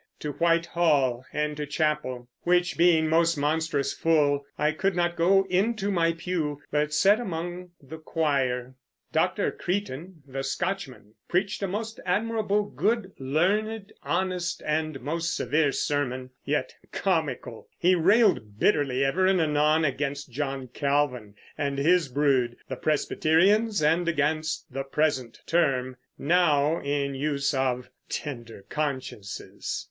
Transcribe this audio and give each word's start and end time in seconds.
To 0.21 0.31
White 0.31 0.65
Hall 0.65 1.25
and 1.31 1.55
to 1.57 1.67
Chappell, 1.67 2.27
which 2.41 2.75
being 2.75 3.07
most 3.07 3.37
monstrous 3.37 3.93
full, 3.93 4.43
I 4.57 4.71
could 4.71 4.95
not 4.95 5.15
go 5.15 5.43
into 5.43 5.91
my 5.91 6.13
pew, 6.13 6.59
but 6.71 6.91
sat 6.91 7.19
among 7.19 7.69
the 7.79 7.99
quire. 7.99 8.73
Dr. 9.11 9.51
Creeton, 9.51 10.23
the 10.27 10.43
Scotchman, 10.43 11.13
preached 11.27 11.61
a 11.61 11.67
most 11.67 11.99
admirable, 12.03 12.63
good, 12.63 13.11
learned, 13.19 13.93
honest, 14.01 14.63
and 14.65 14.99
most 15.01 15.35
severe 15.37 15.71
sermon, 15.71 16.31
yet 16.43 16.73
comicall.... 16.91 17.67
He 17.77 17.93
railed 17.93 18.57
bitterly 18.59 19.05
ever 19.05 19.27
and 19.27 19.39
anon 19.39 19.85
against 19.85 20.31
John 20.31 20.67
Calvin 20.69 21.35
and 21.59 21.77
his 21.77 22.09
brood, 22.09 22.57
the 22.67 22.75
Presbyterians, 22.75 23.83
and 23.83 24.07
against 24.07 24.73
the 24.73 24.83
present 24.83 25.41
terme, 25.45 25.95
now 26.17 26.79
in 26.81 27.13
use, 27.13 27.53
of 27.53 27.91
"tender 28.09 28.65
consciences." 28.67 29.79